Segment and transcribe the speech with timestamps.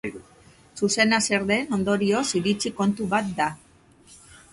[0.79, 3.51] Zuzena zer den, ondorioz, iritzi kontu bat da.